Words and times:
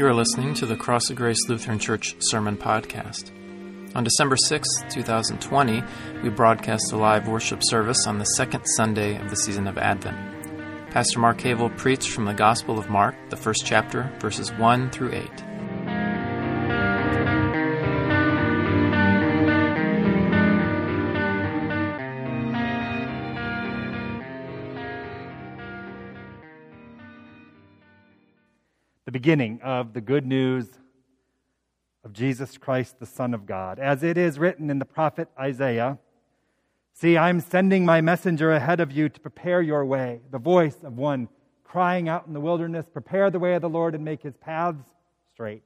You 0.00 0.06
are 0.06 0.14
listening 0.14 0.54
to 0.54 0.64
the 0.64 0.78
Cross 0.78 1.10
of 1.10 1.16
Grace 1.16 1.46
Lutheran 1.46 1.78
Church 1.78 2.16
Sermon 2.20 2.56
Podcast. 2.56 3.32
On 3.94 4.02
December 4.02 4.34
6, 4.34 4.66
2020, 4.88 5.82
we 6.22 6.30
broadcast 6.30 6.90
a 6.92 6.96
live 6.96 7.28
worship 7.28 7.60
service 7.62 8.06
on 8.06 8.18
the 8.18 8.24
second 8.24 8.64
Sunday 8.64 9.20
of 9.20 9.28
the 9.28 9.36
season 9.36 9.66
of 9.66 9.76
Advent. 9.76 10.16
Pastor 10.90 11.18
Mark 11.18 11.42
Havel 11.42 11.68
preached 11.68 12.08
from 12.08 12.24
the 12.24 12.32
Gospel 12.32 12.78
of 12.78 12.88
Mark, 12.88 13.14
the 13.28 13.36
first 13.36 13.66
chapter, 13.66 14.10
verses 14.20 14.50
1 14.54 14.90
through 14.90 15.12
8. 15.12 15.49
The 29.10 29.18
beginning 29.18 29.60
of 29.64 29.92
the 29.92 30.00
good 30.00 30.24
news 30.24 30.68
of 32.04 32.12
Jesus 32.12 32.56
Christ, 32.56 33.00
the 33.00 33.06
Son 33.06 33.34
of 33.34 33.44
God. 33.44 33.80
As 33.80 34.04
it 34.04 34.16
is 34.16 34.38
written 34.38 34.70
in 34.70 34.78
the 34.78 34.84
prophet 34.84 35.26
Isaiah 35.36 35.98
See, 36.92 37.18
I'm 37.18 37.40
sending 37.40 37.84
my 37.84 38.00
messenger 38.00 38.52
ahead 38.52 38.78
of 38.78 38.92
you 38.92 39.08
to 39.08 39.18
prepare 39.18 39.62
your 39.62 39.84
way, 39.84 40.20
the 40.30 40.38
voice 40.38 40.76
of 40.84 40.96
one 40.96 41.28
crying 41.64 42.08
out 42.08 42.28
in 42.28 42.34
the 42.34 42.40
wilderness, 42.40 42.86
Prepare 42.92 43.30
the 43.30 43.40
way 43.40 43.54
of 43.54 43.62
the 43.62 43.68
Lord 43.68 43.96
and 43.96 44.04
make 44.04 44.22
his 44.22 44.36
paths 44.36 44.84
straight. 45.32 45.64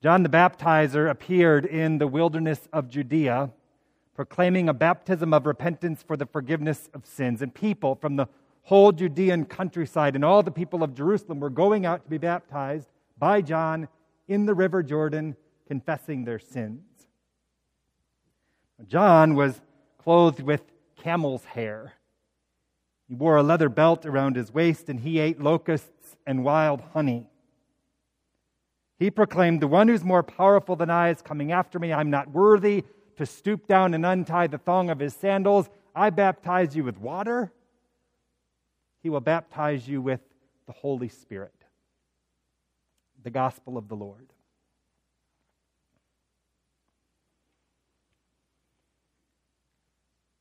John 0.00 0.22
the 0.22 0.28
Baptizer 0.28 1.10
appeared 1.10 1.66
in 1.66 1.98
the 1.98 2.06
wilderness 2.06 2.68
of 2.72 2.90
Judea, 2.90 3.50
proclaiming 4.14 4.68
a 4.68 4.74
baptism 4.74 5.34
of 5.34 5.46
repentance 5.46 6.00
for 6.00 6.16
the 6.16 6.26
forgiveness 6.26 6.88
of 6.94 7.04
sins, 7.04 7.42
and 7.42 7.52
people 7.52 7.96
from 7.96 8.14
the 8.14 8.28
whole 8.62 8.92
Judean 8.92 9.44
countryside 9.44 10.14
and 10.14 10.24
all 10.24 10.42
the 10.42 10.50
people 10.50 10.82
of 10.82 10.94
Jerusalem 10.94 11.40
were 11.40 11.50
going 11.50 11.84
out 11.84 12.04
to 12.04 12.10
be 12.10 12.18
baptized 12.18 12.88
by 13.18 13.42
John 13.42 13.88
in 14.28 14.46
the 14.46 14.54
river 14.54 14.82
Jordan, 14.82 15.36
confessing 15.66 16.24
their 16.24 16.38
sins. 16.38 16.82
John 18.86 19.34
was 19.34 19.60
clothed 19.98 20.40
with 20.40 20.62
camel's 20.96 21.44
hair. 21.44 21.94
He 23.08 23.14
wore 23.14 23.36
a 23.36 23.42
leather 23.42 23.68
belt 23.68 24.06
around 24.06 24.36
his 24.36 24.52
waist 24.52 24.88
and 24.88 25.00
he 25.00 25.18
ate 25.18 25.40
locusts 25.40 26.16
and 26.26 26.44
wild 26.44 26.80
honey. 26.92 27.26
He 28.98 29.10
proclaimed, 29.10 29.60
The 29.60 29.68
one 29.68 29.88
who's 29.88 30.04
more 30.04 30.22
powerful 30.22 30.76
than 30.76 30.90
I 30.90 31.10
is 31.10 31.22
coming 31.22 31.50
after 31.50 31.78
me. 31.78 31.92
I'm 31.92 32.10
not 32.10 32.30
worthy 32.30 32.84
to 33.16 33.26
stoop 33.26 33.66
down 33.66 33.94
and 33.94 34.06
untie 34.06 34.46
the 34.46 34.58
thong 34.58 34.90
of 34.90 35.00
his 35.00 35.14
sandals. 35.14 35.68
I 35.94 36.10
baptize 36.10 36.76
you 36.76 36.84
with 36.84 36.98
water 36.98 37.52
he 39.02 39.10
will 39.10 39.20
baptize 39.20 39.88
you 39.88 40.00
with 40.00 40.20
the 40.66 40.72
Holy 40.72 41.08
Spirit. 41.08 41.54
The 43.22 43.30
gospel 43.30 43.76
of 43.76 43.88
the 43.88 43.96
Lord. 43.96 44.32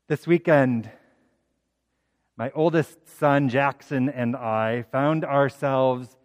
This 0.08 0.28
weekend, 0.28 0.90
my 2.38 2.52
oldest 2.52 3.08
son, 3.08 3.50
Jackson, 3.50 4.10
and 4.10 4.36
I 4.36 4.84
found 4.92 5.24
ourselves 5.24 6.18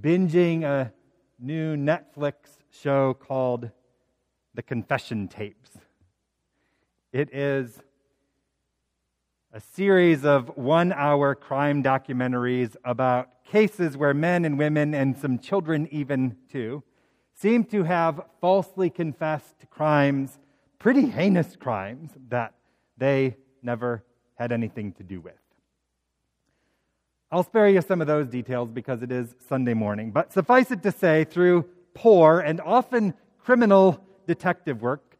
binging 0.00 0.62
a 0.62 0.92
new 1.38 1.76
Netflix 1.76 2.34
show 2.70 3.14
called 3.14 3.70
The 4.54 4.62
Confession 4.62 5.28
Tapes. 5.28 5.70
It 7.12 7.34
is 7.34 7.80
a 9.56 9.60
series 9.74 10.22
of 10.26 10.54
one 10.58 10.92
hour 10.92 11.34
crime 11.34 11.82
documentaries 11.82 12.76
about 12.84 13.42
cases 13.46 13.96
where 13.96 14.12
men 14.12 14.44
and 14.44 14.58
women, 14.58 14.92
and 14.92 15.16
some 15.16 15.38
children 15.38 15.88
even 15.90 16.36
too, 16.52 16.82
seem 17.32 17.64
to 17.64 17.82
have 17.82 18.20
falsely 18.42 18.90
confessed 18.90 19.64
crimes, 19.70 20.38
pretty 20.78 21.06
heinous 21.06 21.56
crimes, 21.56 22.10
that 22.28 22.52
they 22.98 23.34
never 23.62 24.04
had 24.34 24.52
anything 24.52 24.92
to 24.92 25.02
do 25.02 25.22
with. 25.22 25.32
I'll 27.32 27.42
spare 27.42 27.70
you 27.70 27.80
some 27.80 28.02
of 28.02 28.06
those 28.06 28.26
details 28.26 28.70
because 28.70 29.02
it 29.02 29.10
is 29.10 29.36
Sunday 29.48 29.72
morning, 29.72 30.10
but 30.10 30.34
suffice 30.34 30.70
it 30.70 30.82
to 30.82 30.92
say, 30.92 31.24
through 31.24 31.66
poor 31.94 32.40
and 32.40 32.60
often 32.60 33.14
criminal 33.38 34.04
detective 34.26 34.82
work, 34.82 35.16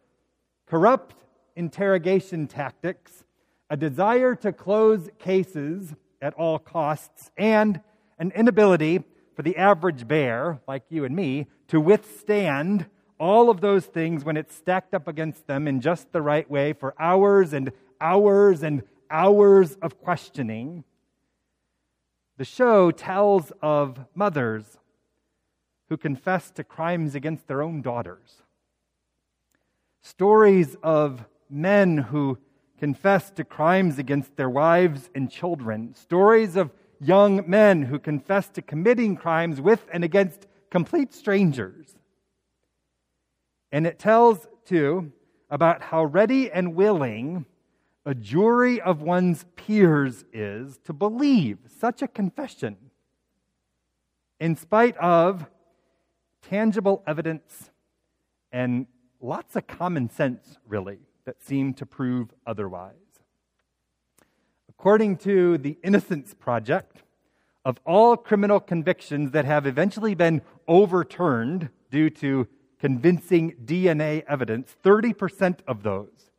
corrupt 0.67 1.25
interrogation 1.55 2.47
tactics, 2.47 3.25
a 3.69 3.77
desire 3.77 4.35
to 4.37 4.53
close 4.53 5.09
cases 5.19 5.95
at 6.23 6.35
all 6.35 6.59
costs, 6.59 7.31
and 7.37 7.81
an 8.19 8.33
inability 8.35 9.03
for 9.35 9.43
the 9.43 9.57
average 9.57 10.09
bear, 10.09 10.61
like 10.67 10.83
you 10.89 11.05
and 11.05 11.15
me, 11.15 11.47
to 11.69 11.81
withstand 11.81 12.87
all 13.19 13.51
of 13.51 13.61
those 13.61 13.87
things 13.87 14.25
when 14.25 14.37
it's 14.37 14.55
stacked 14.55 14.95
up 14.95 15.09
against 15.09 15.47
them 15.47 15.69
in 15.69 15.81
just 15.81 16.13
the 16.13 16.23
right 16.23 16.51
way 16.51 16.73
for 16.73 16.95
hours 16.99 17.53
and 17.53 17.73
hours 18.01 18.63
and 18.63 18.83
hours 19.11 19.77
of 19.83 20.01
questioning. 20.01 20.85
The 22.39 22.45
show 22.45 22.91
tells 22.91 23.53
of 23.63 23.99
mothers 24.15 24.79
who 25.89 25.97
confess 25.97 26.51
to 26.53 26.65
crimes 26.65 27.15
against 27.15 27.47
their 27.47 27.63
own 27.63 27.81
daughters, 27.81 28.43
stories 30.03 30.77
of 30.83 31.25
men 31.49 31.99
who 31.99 32.39
confess 32.79 33.31
to 33.33 33.45
crimes 33.45 33.99
against 33.99 34.37
their 34.37 34.51
wives 34.51 35.11
and 35.15 35.31
children, 35.31 35.95
stories 35.95 36.57
of 36.57 36.71
young 37.01 37.49
men 37.49 37.83
who 37.83 37.99
confess 37.99 38.49
to 38.51 38.63
committing 38.63 39.17
crimes 39.17 39.61
with 39.61 39.87
and 39.93 40.05
against 40.05 40.47
complete 40.71 41.13
strangers. 41.13 41.95
And 43.73 43.87
it 43.87 43.99
tells, 43.99 44.47
too, 44.65 45.13
about 45.51 45.83
how 45.83 46.05
ready 46.05 46.51
and 46.51 46.75
willing 46.75 47.47
a 48.05 48.15
jury 48.15 48.81
of 48.81 49.03
one's 49.03 49.45
peers 49.57 50.25
is 50.33 50.79
to 50.85 50.93
believe 50.93 51.59
such 51.79 52.03
a 52.03 52.09
confession 52.09 52.77
in 54.39 54.55
spite 54.55 54.97
of 54.99 55.47
tangible 56.43 57.03
evidence 57.07 57.71
and 58.53 58.87
lots 59.21 59.57
of 59.57 59.67
common 59.67 60.09
sense, 60.09 60.59
really 60.69 60.99
that 61.27 61.43
seem 61.43 61.75
to 61.75 61.85
prove 61.85 62.33
otherwise. 62.47 62.95
According 64.69 65.19
to 65.19 65.59
the 65.59 65.77
Innocence 65.83 66.33
Project, 66.33 67.03
of 67.65 67.81
all 67.85 68.17
criminal 68.17 68.61
convictions 68.61 69.33
that 69.33 69.45
have 69.45 69.67
eventually 69.67 70.15
been 70.15 70.41
overturned 70.69 71.69
due 71.91 72.09
to 72.09 72.47
convincing 72.79 73.53
DNA 73.65 74.23
evidence, 74.29 74.77
30% 74.85 75.59
of 75.67 75.83
those 75.83 76.31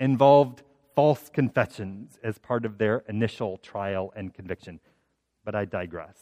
involved 0.00 0.62
false 0.96 1.30
confessions 1.32 2.18
as 2.24 2.38
part 2.38 2.64
of 2.64 2.78
their 2.78 3.04
initial 3.08 3.56
trial 3.58 4.12
and 4.16 4.34
conviction. 4.34 4.80
But 5.44 5.54
I 5.54 5.64
digress. 5.64 6.16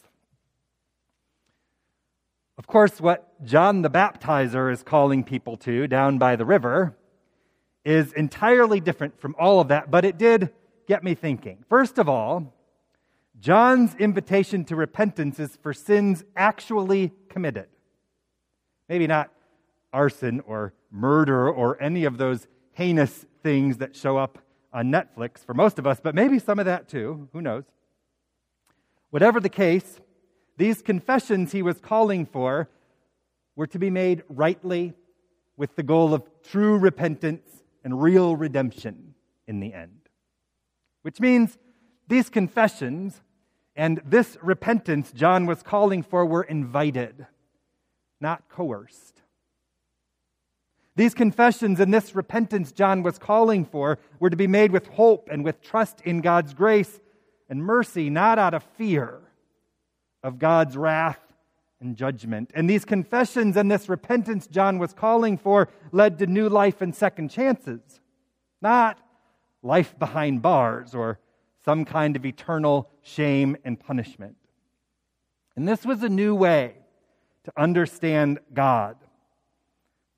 Of 2.59 2.67
course, 2.67 3.01
what 3.01 3.43
John 3.43 3.81
the 3.81 3.89
Baptizer 3.89 4.71
is 4.71 4.83
calling 4.83 5.23
people 5.23 5.57
to 5.57 5.87
down 5.87 6.19
by 6.19 6.35
the 6.35 6.45
river 6.45 6.95
is 7.87 8.11
entirely 8.11 8.81
different 8.81 9.17
from 9.17 9.33
all 9.39 9.61
of 9.61 9.69
that, 9.69 9.89
but 9.89 10.03
it 10.03 10.17
did 10.17 10.49
get 10.89 11.05
me 11.05 11.15
thinking. 11.15 11.63
First 11.69 11.97
of 11.97 12.09
all, 12.09 12.53
John's 13.39 13.95
invitation 13.95 14.65
to 14.65 14.75
repentance 14.75 15.39
is 15.39 15.55
for 15.63 15.73
sins 15.73 16.25
actually 16.35 17.13
committed. 17.29 17.67
Maybe 18.89 19.07
not 19.07 19.31
arson 19.93 20.41
or 20.41 20.73
murder 20.91 21.49
or 21.49 21.81
any 21.81 22.03
of 22.03 22.17
those 22.17 22.45
heinous 22.73 23.25
things 23.41 23.77
that 23.77 23.95
show 23.95 24.17
up 24.17 24.37
on 24.73 24.91
Netflix 24.91 25.45
for 25.45 25.53
most 25.53 25.79
of 25.79 25.87
us, 25.87 26.01
but 26.03 26.13
maybe 26.13 26.39
some 26.39 26.59
of 26.59 26.65
that 26.65 26.89
too. 26.89 27.29
Who 27.31 27.41
knows? 27.41 27.63
Whatever 29.11 29.39
the 29.39 29.47
case, 29.47 30.01
these 30.57 30.81
confessions 30.81 31.53
he 31.53 31.61
was 31.61 31.79
calling 31.79 32.25
for 32.25 32.67
were 33.55 33.67
to 33.67 33.79
be 33.79 33.89
made 33.89 34.23
rightly 34.27 34.93
with 35.55 35.77
the 35.77 35.83
goal 35.83 36.13
of 36.13 36.23
true 36.43 36.77
repentance 36.77 37.63
and 37.87 38.01
real 38.01 38.35
redemption 38.35 39.13
in 39.47 39.61
the 39.61 39.73
end. 39.73 40.09
Which 41.03 41.21
means 41.21 41.57
these 42.09 42.29
confessions 42.29 43.21
and 43.77 44.01
this 44.03 44.37
repentance 44.41 45.13
John 45.13 45.45
was 45.45 45.63
calling 45.63 46.03
for 46.03 46.25
were 46.25 46.43
invited, 46.43 47.27
not 48.19 48.49
coerced. 48.49 49.21
These 50.97 51.13
confessions 51.13 51.79
and 51.79 51.93
this 51.93 52.13
repentance 52.13 52.73
John 52.73 53.03
was 53.03 53.17
calling 53.17 53.63
for 53.63 53.99
were 54.19 54.31
to 54.31 54.35
be 54.35 54.47
made 54.47 54.73
with 54.73 54.87
hope 54.87 55.29
and 55.31 55.45
with 55.45 55.61
trust 55.61 56.01
in 56.01 56.19
God's 56.19 56.53
grace 56.53 56.99
and 57.47 57.63
mercy, 57.63 58.09
not 58.09 58.37
out 58.37 58.53
of 58.53 58.63
fear 58.75 59.21
of 60.21 60.39
God's 60.39 60.75
wrath 60.75 61.21
and 61.79 61.95
judgment. 61.95 62.51
And 62.53 62.69
these 62.69 62.85
confessions 62.85 63.55
and 63.57 63.69
this 63.69 63.87
repentance 63.89 64.47
John 64.47 64.79
was 64.79 64.93
calling 64.93 65.37
for 65.37 65.69
led 65.91 66.19
to 66.19 66.27
new 66.27 66.49
life 66.49 66.81
and 66.81 66.95
second 66.95 67.29
chances, 67.29 67.81
not 68.61 68.99
life 69.61 69.97
behind 69.97 70.41
bars 70.41 70.95
or 70.95 71.19
some 71.63 71.85
kind 71.85 72.15
of 72.15 72.25
eternal 72.25 72.89
shame 73.01 73.57
and 73.63 73.79
punishment. 73.79 74.35
And 75.55 75.67
this 75.67 75.85
was 75.85 76.03
a 76.03 76.09
new 76.09 76.35
way 76.35 76.75
to 77.43 77.51
understand 77.57 78.39
God, 78.53 78.97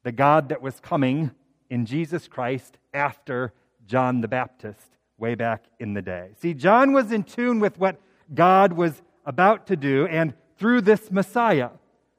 the 0.03 0.11
God 0.11 0.50
that 0.50 0.61
was 0.61 0.79
coming 0.79 1.31
in 1.69 1.85
Jesus 1.85 2.27
Christ 2.27 2.77
after 2.94 3.53
John 3.85 4.21
the 4.21 4.27
Baptist 4.27 4.97
way 5.17 5.35
back 5.35 5.65
in 5.79 5.94
the 5.94 6.01
day. 6.01 6.31
See, 6.39 6.53
John 6.53 6.94
was 6.94 7.11
in 7.11 7.23
tune 7.23 7.59
with 7.59 7.77
what 7.77 8.00
God 8.33 8.73
was 8.73 9.01
about 9.25 9.67
to 9.67 9.75
do 9.75 10.07
and 10.07 10.33
through 10.59 10.81
this 10.81 11.09
Messiah 11.09 11.69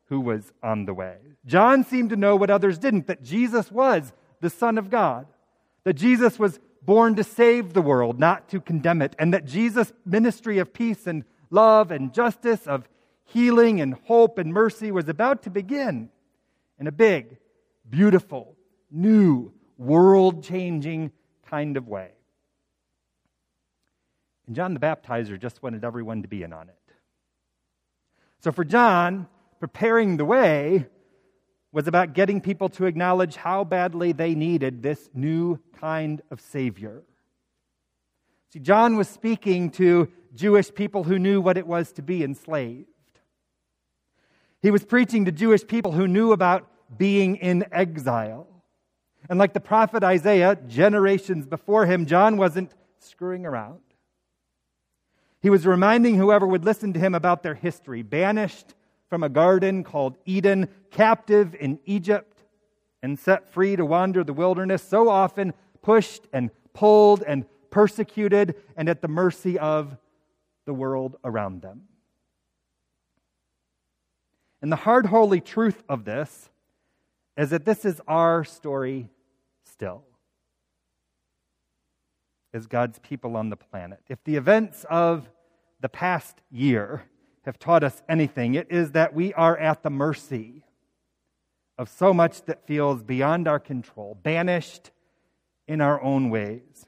who 0.06 0.20
was 0.20 0.52
on 0.62 0.86
the 0.86 0.94
way. 0.94 1.18
John 1.46 1.84
seemed 1.84 2.10
to 2.10 2.16
know 2.16 2.34
what 2.34 2.50
others 2.50 2.78
didn't 2.78 3.06
that 3.06 3.22
Jesus 3.22 3.70
was 3.70 4.12
the 4.40 4.50
Son 4.50 4.78
of 4.78 4.90
God, 4.90 5.26
that 5.84 5.94
Jesus 5.94 6.38
was 6.38 6.58
born 6.82 7.14
to 7.16 7.24
save 7.24 7.74
the 7.74 7.82
world, 7.82 8.18
not 8.18 8.48
to 8.48 8.60
condemn 8.60 9.02
it, 9.02 9.14
and 9.18 9.32
that 9.34 9.44
Jesus' 9.44 9.92
ministry 10.04 10.58
of 10.58 10.72
peace 10.72 11.06
and 11.06 11.24
love 11.50 11.90
and 11.90 12.12
justice, 12.12 12.66
of 12.66 12.88
healing 13.24 13.80
and 13.80 13.94
hope 14.04 14.38
and 14.38 14.52
mercy 14.52 14.90
was 14.90 15.08
about 15.08 15.42
to 15.42 15.50
begin 15.50 16.08
in 16.78 16.86
a 16.86 16.92
big, 16.92 17.36
beautiful, 17.88 18.56
new, 18.90 19.52
world 19.76 20.42
changing 20.42 21.12
kind 21.46 21.76
of 21.76 21.86
way. 21.86 22.10
And 24.46 24.56
John 24.56 24.74
the 24.74 24.80
Baptizer 24.80 25.38
just 25.38 25.62
wanted 25.62 25.84
everyone 25.84 26.22
to 26.22 26.28
be 26.28 26.42
in 26.42 26.52
on 26.52 26.68
it. 26.68 26.79
So 28.40 28.50
for 28.52 28.64
John, 28.64 29.28
preparing 29.58 30.16
the 30.16 30.24
way 30.24 30.86
was 31.72 31.86
about 31.86 32.14
getting 32.14 32.40
people 32.40 32.68
to 32.70 32.86
acknowledge 32.86 33.36
how 33.36 33.64
badly 33.64 34.12
they 34.12 34.34
needed 34.34 34.82
this 34.82 35.08
new 35.14 35.60
kind 35.78 36.22
of 36.30 36.40
Savior. 36.40 37.02
See, 38.52 38.58
John 38.58 38.96
was 38.96 39.08
speaking 39.08 39.70
to 39.72 40.10
Jewish 40.34 40.74
people 40.74 41.04
who 41.04 41.18
knew 41.18 41.40
what 41.40 41.56
it 41.56 41.66
was 41.66 41.92
to 41.92 42.02
be 42.02 42.24
enslaved. 42.24 42.86
He 44.62 44.70
was 44.70 44.84
preaching 44.84 45.26
to 45.26 45.32
Jewish 45.32 45.66
people 45.66 45.92
who 45.92 46.08
knew 46.08 46.32
about 46.32 46.66
being 46.96 47.36
in 47.36 47.64
exile. 47.70 48.48
And 49.28 49.38
like 49.38 49.52
the 49.52 49.60
prophet 49.60 50.02
Isaiah, 50.02 50.56
generations 50.66 51.46
before 51.46 51.86
him, 51.86 52.06
John 52.06 52.36
wasn't 52.36 52.74
screwing 52.98 53.46
around. 53.46 53.80
He 55.40 55.50
was 55.50 55.66
reminding 55.66 56.16
whoever 56.16 56.46
would 56.46 56.64
listen 56.64 56.92
to 56.92 57.00
him 57.00 57.14
about 57.14 57.42
their 57.42 57.54
history, 57.54 58.02
banished 58.02 58.74
from 59.08 59.22
a 59.22 59.28
garden 59.28 59.82
called 59.82 60.18
Eden, 60.24 60.68
captive 60.90 61.56
in 61.58 61.78
Egypt, 61.86 62.42
and 63.02 63.18
set 63.18 63.50
free 63.52 63.74
to 63.76 63.84
wander 63.84 64.22
the 64.22 64.34
wilderness, 64.34 64.82
so 64.82 65.08
often 65.08 65.54
pushed 65.82 66.28
and 66.32 66.50
pulled 66.74 67.22
and 67.22 67.46
persecuted 67.70 68.54
and 68.76 68.88
at 68.88 69.00
the 69.00 69.08
mercy 69.08 69.58
of 69.58 69.96
the 70.66 70.74
world 70.74 71.16
around 71.24 71.62
them. 71.62 71.82
And 74.60 74.70
the 74.70 74.76
hard, 74.76 75.06
holy 75.06 75.40
truth 75.40 75.82
of 75.88 76.04
this 76.04 76.50
is 77.36 77.50
that 77.50 77.64
this 77.64 77.86
is 77.86 78.00
our 78.06 78.44
story 78.44 79.08
still 79.64 80.04
as 82.52 82.66
God's 82.66 82.98
people 82.98 83.36
on 83.36 83.50
the 83.50 83.56
planet. 83.56 84.00
If 84.08 84.22
the 84.24 84.36
events 84.36 84.84
of 84.90 85.28
the 85.80 85.88
past 85.88 86.40
year 86.50 87.04
have 87.44 87.58
taught 87.58 87.84
us 87.84 88.02
anything, 88.08 88.54
it 88.54 88.66
is 88.70 88.92
that 88.92 89.14
we 89.14 89.32
are 89.34 89.56
at 89.56 89.82
the 89.82 89.90
mercy 89.90 90.64
of 91.78 91.88
so 91.88 92.12
much 92.12 92.42
that 92.42 92.66
feels 92.66 93.02
beyond 93.02 93.48
our 93.48 93.58
control, 93.58 94.18
banished 94.22 94.90
in 95.66 95.80
our 95.80 96.02
own 96.02 96.28
ways, 96.28 96.86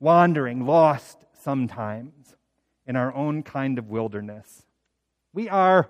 wandering, 0.00 0.66
lost 0.66 1.24
sometimes 1.32 2.34
in 2.86 2.96
our 2.96 3.14
own 3.14 3.42
kind 3.42 3.78
of 3.78 3.88
wilderness. 3.88 4.64
We 5.32 5.48
are 5.48 5.88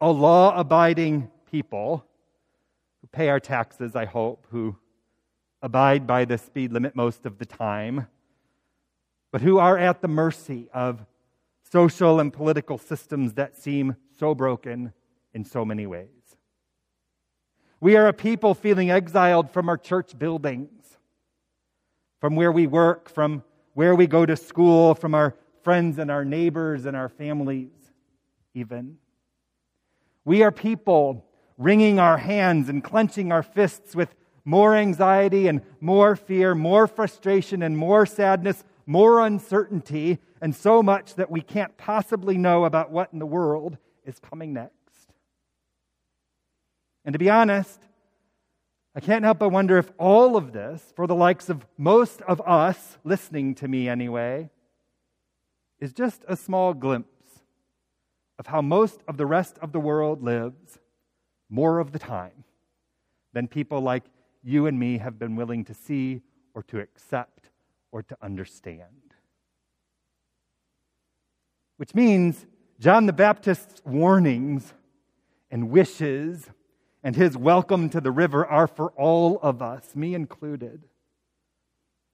a 0.00 0.10
law 0.10 0.56
abiding 0.56 1.30
people 1.50 2.04
who 3.00 3.06
pay 3.08 3.28
our 3.30 3.40
taxes, 3.40 3.96
I 3.96 4.04
hope, 4.04 4.46
who 4.50 4.76
abide 5.62 6.06
by 6.06 6.24
the 6.24 6.38
speed 6.38 6.72
limit 6.72 6.94
most 6.94 7.26
of 7.26 7.38
the 7.38 7.46
time, 7.46 8.06
but 9.32 9.40
who 9.40 9.58
are 9.58 9.78
at 9.78 10.00
the 10.02 10.08
mercy 10.08 10.68
of 10.72 11.04
social 11.62 12.20
and 12.20 12.32
political 12.32 12.78
systems 12.78 13.34
that 13.34 13.56
seem 13.56 13.96
so 14.18 14.34
broken 14.34 14.92
in 15.34 15.44
so 15.44 15.64
many 15.64 15.86
ways. 15.86 16.08
We 17.80 17.96
are 17.96 18.08
a 18.08 18.12
people 18.12 18.54
feeling 18.54 18.90
exiled 18.90 19.50
from 19.50 19.68
our 19.68 19.76
church 19.76 20.18
buildings, 20.18 20.98
from 22.20 22.34
where 22.36 22.52
we 22.52 22.66
work, 22.66 23.08
from 23.08 23.42
where 23.74 23.94
we 23.94 24.06
go 24.06 24.24
to 24.24 24.36
school, 24.36 24.94
from 24.94 25.14
our 25.14 25.34
friends 25.62 25.98
and 25.98 26.10
our 26.10 26.24
neighbors 26.24 26.86
and 26.86 26.96
our 26.96 27.08
families, 27.08 27.72
even. 28.54 28.96
We 30.24 30.42
are 30.42 30.50
people 30.50 31.26
wringing 31.58 31.98
our 31.98 32.16
hands 32.16 32.68
and 32.68 32.82
clenching 32.82 33.32
our 33.32 33.42
fists 33.42 33.94
with 33.94 34.14
more 34.44 34.74
anxiety 34.74 35.48
and 35.48 35.60
more 35.80 36.16
fear, 36.16 36.54
more 36.54 36.86
frustration 36.86 37.62
and 37.62 37.76
more 37.76 38.06
sadness, 38.06 38.64
more 38.86 39.20
uncertainty, 39.20 40.18
and 40.40 40.54
so 40.54 40.82
much 40.82 41.16
that 41.16 41.30
we 41.30 41.40
can't 41.40 41.76
possibly 41.76 42.38
know 42.38 42.64
about 42.64 42.90
what 42.90 43.12
in 43.12 43.18
the 43.18 43.26
world 43.26 43.76
is 44.04 44.18
coming 44.20 44.52
next. 44.52 45.12
And 47.04 47.12
to 47.12 47.18
be 47.18 47.28
honest, 47.28 47.80
I 48.94 49.00
can't 49.00 49.24
help 49.24 49.40
but 49.40 49.50
wonder 49.50 49.76
if 49.76 49.92
all 49.98 50.36
of 50.36 50.52
this, 50.52 50.92
for 50.96 51.06
the 51.06 51.14
likes 51.14 51.48
of 51.48 51.66
most 51.76 52.22
of 52.22 52.40
us, 52.40 52.96
listening 53.04 53.54
to 53.56 53.68
me 53.68 53.88
anyway, 53.88 54.48
is 55.78 55.92
just 55.92 56.24
a 56.26 56.36
small 56.36 56.72
glimpse 56.72 57.10
of 58.38 58.46
how 58.46 58.62
most 58.62 59.02
of 59.06 59.16
the 59.16 59.26
rest 59.26 59.58
of 59.60 59.72
the 59.72 59.80
world 59.80 60.22
lives 60.22 60.78
more 61.50 61.78
of 61.78 61.92
the 61.92 61.98
time 61.98 62.44
than 63.32 63.48
people 63.48 63.80
like 63.80 64.04
you 64.42 64.66
and 64.66 64.78
me 64.78 64.98
have 64.98 65.18
been 65.18 65.36
willing 65.36 65.64
to 65.64 65.74
see 65.74 66.22
or 66.54 66.62
to 66.62 66.80
accept 66.80 67.35
or 67.96 68.02
to 68.02 68.16
understand. 68.20 69.14
Which 71.78 71.94
means 71.94 72.44
John 72.78 73.06
the 73.06 73.14
Baptist's 73.14 73.80
warnings 73.86 74.74
and 75.50 75.70
wishes 75.70 76.50
and 77.02 77.16
his 77.16 77.38
welcome 77.38 77.88
to 77.88 78.02
the 78.02 78.10
river 78.10 78.44
are 78.44 78.66
for 78.66 78.90
all 78.98 79.38
of 79.40 79.62
us, 79.62 79.96
me 79.96 80.14
included, 80.14 80.82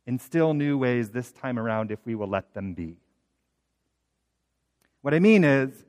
in 0.06 0.20
still 0.20 0.54
new 0.54 0.78
ways 0.78 1.10
this 1.10 1.32
time 1.32 1.58
around 1.58 1.90
if 1.90 1.98
we 2.04 2.14
will 2.14 2.28
let 2.28 2.54
them 2.54 2.74
be. 2.74 2.98
What 5.00 5.14
I 5.14 5.18
mean 5.18 5.42
is, 5.42 5.84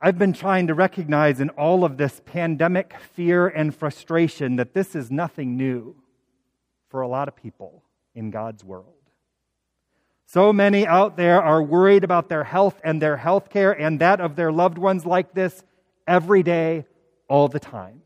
I've 0.00 0.16
been 0.16 0.32
trying 0.32 0.68
to 0.68 0.74
recognize 0.74 1.38
in 1.38 1.50
all 1.50 1.84
of 1.84 1.98
this 1.98 2.22
pandemic 2.24 2.94
fear 3.12 3.46
and 3.46 3.74
frustration 3.74 4.56
that 4.56 4.72
this 4.72 4.96
is 4.96 5.10
nothing 5.10 5.54
new 5.58 5.96
for 6.88 7.02
a 7.02 7.08
lot 7.08 7.28
of 7.28 7.36
people 7.36 7.83
in 8.14 8.30
God's 8.30 8.64
world. 8.64 8.94
So 10.26 10.52
many 10.52 10.86
out 10.86 11.16
there 11.16 11.42
are 11.42 11.62
worried 11.62 12.02
about 12.02 12.28
their 12.28 12.44
health 12.44 12.80
and 12.82 13.00
their 13.00 13.16
health 13.16 13.50
care 13.50 13.72
and 13.72 14.00
that 14.00 14.20
of 14.20 14.36
their 14.36 14.50
loved 14.50 14.78
ones 14.78 15.06
like 15.06 15.34
this 15.34 15.62
every 16.06 16.42
day, 16.42 16.86
all 17.28 17.48
the 17.48 17.60
time. 17.60 18.02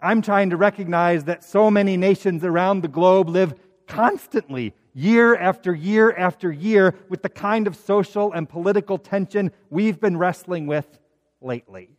I'm 0.00 0.22
trying 0.22 0.50
to 0.50 0.56
recognize 0.56 1.24
that 1.24 1.42
so 1.42 1.70
many 1.70 1.96
nations 1.96 2.44
around 2.44 2.82
the 2.82 2.88
globe 2.88 3.28
live 3.28 3.54
constantly, 3.88 4.74
year 4.94 5.34
after 5.36 5.74
year 5.74 6.12
after 6.12 6.52
year, 6.52 6.94
with 7.08 7.22
the 7.22 7.28
kind 7.28 7.66
of 7.66 7.76
social 7.76 8.32
and 8.32 8.48
political 8.48 8.98
tension 8.98 9.52
we've 9.70 10.00
been 10.00 10.16
wrestling 10.16 10.66
with 10.66 10.98
lately 11.40 11.90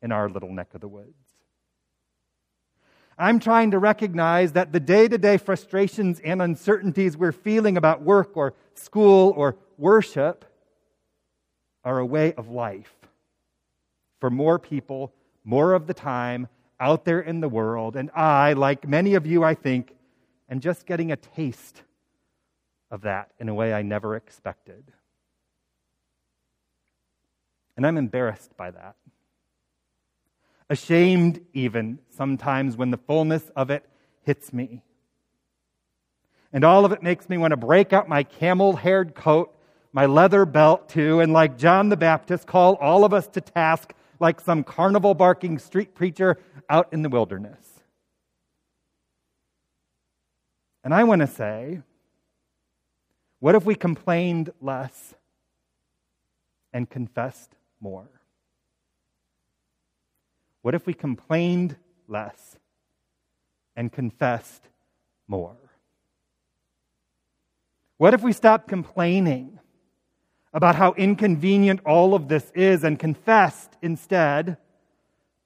in 0.00 0.12
our 0.12 0.28
little 0.28 0.52
neck 0.52 0.68
of 0.74 0.80
the 0.80 0.88
woods. 0.88 1.19
I'm 3.20 3.38
trying 3.38 3.72
to 3.72 3.78
recognize 3.78 4.52
that 4.52 4.72
the 4.72 4.80
day 4.80 5.06
to 5.06 5.18
day 5.18 5.36
frustrations 5.36 6.20
and 6.20 6.40
uncertainties 6.40 7.16
we're 7.18 7.32
feeling 7.32 7.76
about 7.76 8.00
work 8.00 8.34
or 8.34 8.54
school 8.74 9.34
or 9.36 9.56
worship 9.76 10.46
are 11.84 11.98
a 11.98 12.06
way 12.06 12.32
of 12.32 12.48
life 12.48 12.94
for 14.20 14.30
more 14.30 14.58
people, 14.58 15.12
more 15.44 15.74
of 15.74 15.86
the 15.86 15.92
time 15.92 16.48
out 16.78 17.04
there 17.04 17.20
in 17.20 17.40
the 17.40 17.48
world. 17.48 17.94
And 17.94 18.10
I, 18.14 18.54
like 18.54 18.88
many 18.88 19.14
of 19.14 19.26
you, 19.26 19.44
I 19.44 19.54
think, 19.54 19.94
am 20.48 20.60
just 20.60 20.86
getting 20.86 21.12
a 21.12 21.16
taste 21.16 21.82
of 22.90 23.02
that 23.02 23.32
in 23.38 23.50
a 23.50 23.54
way 23.54 23.74
I 23.74 23.82
never 23.82 24.16
expected. 24.16 24.92
And 27.76 27.86
I'm 27.86 27.98
embarrassed 27.98 28.56
by 28.56 28.70
that 28.70 28.96
ashamed 30.70 31.40
even 31.52 31.98
sometimes 32.10 32.76
when 32.76 32.90
the 32.90 32.96
fullness 32.96 33.42
of 33.56 33.70
it 33.70 33.84
hits 34.22 34.52
me. 34.52 34.82
And 36.52 36.64
all 36.64 36.84
of 36.84 36.92
it 36.92 37.02
makes 37.02 37.28
me 37.28 37.36
want 37.36 37.50
to 37.50 37.56
break 37.56 37.92
out 37.92 38.08
my 38.08 38.22
camel 38.22 38.76
haired 38.76 39.14
coat, 39.14 39.54
my 39.92 40.06
leather 40.06 40.46
belt 40.46 40.88
too, 40.88 41.20
and 41.20 41.32
like 41.32 41.58
John 41.58 41.88
the 41.88 41.96
Baptist, 41.96 42.46
call 42.46 42.74
all 42.76 43.04
of 43.04 43.12
us 43.12 43.26
to 43.28 43.40
task 43.40 43.92
like 44.20 44.40
some 44.40 44.62
carnival 44.62 45.14
barking 45.14 45.58
street 45.58 45.94
preacher 45.94 46.38
out 46.68 46.88
in 46.92 47.02
the 47.02 47.08
wilderness. 47.08 47.58
And 50.84 50.94
I 50.94 51.04
want 51.04 51.20
to 51.20 51.26
say, 51.26 51.80
what 53.40 53.54
if 53.54 53.64
we 53.64 53.74
complained 53.74 54.50
less 54.60 55.14
and 56.72 56.88
confessed 56.88 57.50
more? 57.80 58.08
What 60.62 60.74
if 60.74 60.86
we 60.86 60.94
complained 60.94 61.76
less 62.06 62.56
and 63.76 63.90
confessed 63.90 64.68
more? 65.26 65.56
What 67.96 68.14
if 68.14 68.22
we 68.22 68.32
stopped 68.32 68.68
complaining 68.68 69.58
about 70.52 70.74
how 70.74 70.92
inconvenient 70.94 71.80
all 71.84 72.14
of 72.14 72.28
this 72.28 72.50
is 72.54 72.84
and 72.84 72.98
confessed 72.98 73.76
instead 73.82 74.56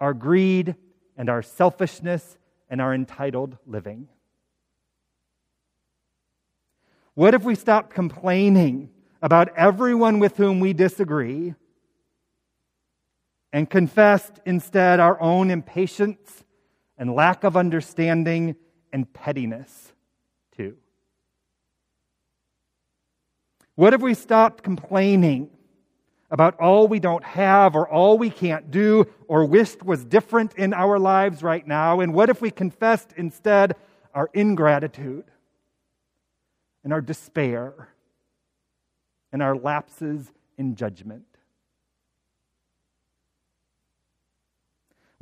our 0.01 0.15
greed 0.15 0.75
and 1.17 1.29
our 1.29 1.43
selfishness 1.43 2.39
and 2.69 2.81
our 2.81 2.95
entitled 2.95 3.59
living? 3.67 4.09
What 7.15 7.35
if 7.35 7.45
we 7.45 7.55
stopped 7.55 7.91
complaining 7.95 8.91
about 9.23 9.57
everyone 9.57 10.19
with 10.19 10.37
whom 10.37 10.59
we 10.59 10.73
disagree 10.73 11.55
and 13.55 13.71
confessed 13.71 14.41
instead 14.45 14.99
our 14.99 15.19
own 15.23 15.49
impatience 15.49 16.43
and 16.99 17.15
lack 17.15 17.45
of 17.45 17.57
understanding 17.57 18.57
and 18.93 19.11
pettiness 19.13 19.93
too? 20.57 20.77
What 23.77 23.95
if 23.95 24.01
we 24.01 24.15
stopped 24.15 24.65
complaining 24.65 25.51
about 26.33 26.59
all 26.59 26.89
we 26.89 26.99
don't 26.99 27.23
have 27.23 27.77
or 27.77 27.89
all 27.89 28.19
we 28.19 28.29
can't 28.29 28.73
do 28.73 29.07
or 29.29 29.45
wished 29.45 29.85
was 29.85 30.05
different 30.05 30.55
in 30.55 30.75
our 30.75 30.99
lives 30.99 31.41
right 31.41 31.65
now? 31.65 32.01
And 32.01 32.13
what 32.13 32.31
if 32.31 32.43
we 32.43 32.51
confessed 32.51 33.13
instead 33.17 33.77
our 34.13 34.29
ingratitude 34.35 35.27
and 36.83 36.93
our 36.93 37.01
despair 37.01 37.91
and 39.31 39.45
our 39.45 39.55
lapses 39.55 40.33
in 40.59 40.75
judgment? 40.75 41.34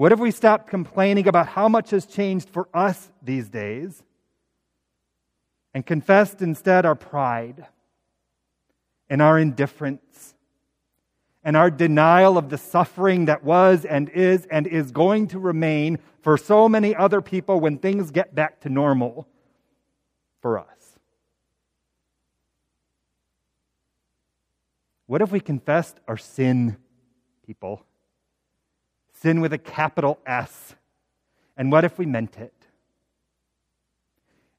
What 0.02 0.10
if 0.10 0.18
we 0.18 0.32
stopped 0.32 0.66
complaining 0.66 1.28
about 1.28 1.46
how 1.46 1.68
much 1.68 1.90
has 1.90 2.06
changed 2.06 2.48
for 2.48 2.68
us 2.74 3.12
these 3.22 3.48
days 3.48 4.02
and 5.74 5.86
confessed 5.86 6.42
instead 6.42 6.84
our 6.84 6.96
pride 6.96 7.68
and 9.08 9.22
our 9.22 9.38
indifference 9.38 10.34
and 11.44 11.56
our 11.56 11.70
denial 11.70 12.36
of 12.36 12.48
the 12.48 12.58
suffering 12.58 13.26
that 13.26 13.44
was 13.44 13.84
and 13.84 14.08
is 14.08 14.44
and 14.46 14.66
is 14.66 14.90
going 14.90 15.28
to 15.28 15.38
remain 15.38 16.00
for 16.20 16.36
so 16.36 16.68
many 16.68 16.96
other 16.96 17.20
people 17.20 17.60
when 17.60 17.78
things 17.78 18.10
get 18.10 18.34
back 18.34 18.60
to 18.62 18.68
normal 18.68 19.28
for 20.40 20.58
us? 20.58 20.98
What 25.06 25.22
if 25.22 25.30
we 25.30 25.38
confessed 25.38 26.00
our 26.08 26.16
sin, 26.16 26.76
people? 27.46 27.86
Sin 29.22 29.40
with 29.40 29.52
a 29.52 29.58
capital 29.58 30.18
S. 30.26 30.74
And 31.56 31.70
what 31.70 31.84
if 31.84 31.96
we 31.96 32.06
meant 32.06 32.38
it? 32.38 32.52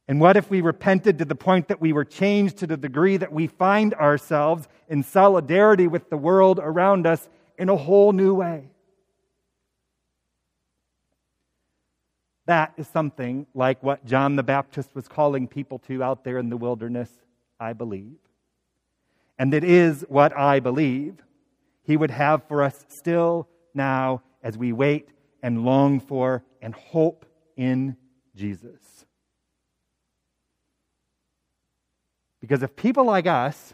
And 0.07 0.21
what 0.21 0.37
if 0.37 0.49
we 0.49 0.61
repented 0.61 1.17
to 1.19 1.25
the 1.25 1.35
point 1.35 1.67
that 1.67 1.81
we 1.81 1.91
were 1.91 2.05
changed 2.05 2.57
to 2.57 2.67
the 2.67 2.77
degree 2.77 3.17
that 3.17 3.33
we 3.33 3.47
find 3.47 3.93
ourselves 3.93 4.67
in 4.87 5.03
solidarity 5.03 5.87
with 5.87 6.09
the 6.09 6.17
world 6.17 6.59
around 6.61 7.05
us 7.05 7.27
in 7.57 7.67
a 7.67 7.75
whole 7.75 8.13
new 8.13 8.33
way? 8.33 8.69
That 12.45 12.73
is 12.77 12.87
something 12.87 13.47
like 13.53 13.83
what 13.83 14.05
John 14.05 14.37
the 14.37 14.43
Baptist 14.43 14.95
was 14.95 15.07
calling 15.09 15.47
people 15.47 15.79
to 15.79 16.03
out 16.03 16.23
there 16.23 16.37
in 16.37 16.49
the 16.49 16.57
wilderness, 16.57 17.09
I 17.59 17.73
believe. 17.73 18.17
And 19.37 19.53
it 19.53 19.63
is 19.63 20.05
what 20.07 20.35
I 20.37 20.59
believe 20.59 21.15
he 21.83 21.97
would 21.97 22.11
have 22.11 22.43
for 22.47 22.63
us 22.63 22.85
still 22.87 23.47
now 23.73 24.21
as 24.43 24.57
we 24.57 24.71
wait 24.71 25.09
and 25.41 25.65
long 25.65 25.99
for 25.99 26.43
and 26.61 26.75
hope 26.75 27.25
in 27.57 27.97
Jesus. 28.35 29.05
Because 32.41 32.61
if 32.61 32.75
people 32.75 33.05
like 33.05 33.25
us 33.25 33.73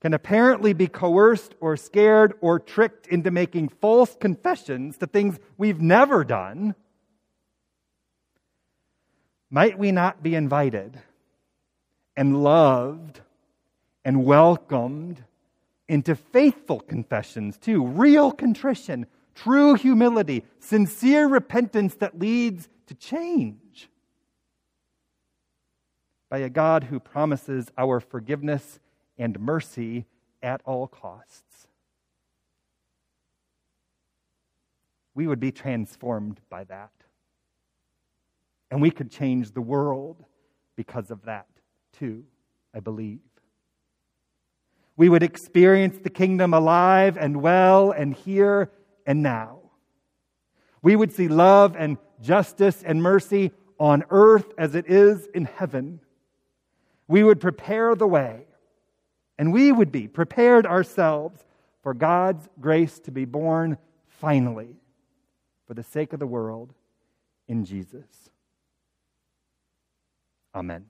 can 0.00 0.14
apparently 0.14 0.72
be 0.72 0.86
coerced 0.86 1.54
or 1.60 1.76
scared 1.76 2.34
or 2.40 2.60
tricked 2.60 3.06
into 3.08 3.30
making 3.30 3.68
false 3.68 4.14
confessions 4.20 4.98
to 4.98 5.06
things 5.06 5.38
we've 5.56 5.80
never 5.80 6.24
done, 6.24 6.74
might 9.50 9.78
we 9.78 9.90
not 9.90 10.22
be 10.22 10.34
invited 10.34 11.00
and 12.16 12.42
loved 12.42 13.20
and 14.04 14.24
welcomed 14.24 15.24
into 15.88 16.14
faithful 16.14 16.80
confessions 16.80 17.56
too, 17.58 17.84
real 17.84 18.30
contrition, 18.30 19.06
true 19.34 19.74
humility, 19.74 20.44
sincere 20.60 21.26
repentance 21.26 21.94
that 21.96 22.18
leads 22.18 22.68
to 22.86 22.94
change. 22.94 23.88
By 26.28 26.38
a 26.38 26.48
God 26.48 26.84
who 26.84 26.98
promises 26.98 27.70
our 27.78 28.00
forgiveness 28.00 28.80
and 29.18 29.38
mercy 29.38 30.06
at 30.42 30.60
all 30.64 30.86
costs. 30.86 31.68
We 35.14 35.26
would 35.26 35.40
be 35.40 35.52
transformed 35.52 36.40
by 36.50 36.64
that. 36.64 36.90
And 38.70 38.82
we 38.82 38.90
could 38.90 39.10
change 39.10 39.52
the 39.52 39.60
world 39.60 40.24
because 40.74 41.10
of 41.12 41.22
that, 41.26 41.46
too, 41.92 42.24
I 42.74 42.80
believe. 42.80 43.20
We 44.96 45.08
would 45.08 45.22
experience 45.22 45.98
the 45.98 46.10
kingdom 46.10 46.52
alive 46.52 47.16
and 47.16 47.40
well 47.40 47.92
and 47.92 48.14
here 48.14 48.70
and 49.06 49.22
now. 49.22 49.58
We 50.82 50.96
would 50.96 51.12
see 51.12 51.28
love 51.28 51.76
and 51.78 51.98
justice 52.20 52.82
and 52.82 53.02
mercy 53.02 53.52
on 53.78 54.04
earth 54.10 54.52
as 54.58 54.74
it 54.74 54.86
is 54.88 55.26
in 55.34 55.46
heaven. 55.46 56.00
We 57.08 57.22
would 57.22 57.40
prepare 57.40 57.94
the 57.94 58.06
way, 58.06 58.46
and 59.38 59.52
we 59.52 59.72
would 59.72 59.92
be 59.92 60.08
prepared 60.08 60.66
ourselves 60.66 61.44
for 61.82 61.94
God's 61.94 62.48
grace 62.60 62.98
to 63.00 63.10
be 63.10 63.24
born 63.24 63.78
finally 64.06 64.76
for 65.66 65.74
the 65.74 65.82
sake 65.82 66.12
of 66.12 66.20
the 66.20 66.26
world 66.26 66.72
in 67.48 67.64
Jesus. 67.64 68.30
Amen. 70.54 70.86